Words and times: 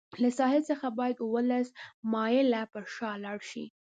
له 0.21 0.29
ساحل 0.37 0.61
څخه 0.71 0.87
باید 0.99 1.17
اوولس 1.23 1.67
مایله 2.11 2.61
پر 2.73 2.83
شا 2.95 3.11
لاړ 3.23 3.39
شي. 3.49 3.65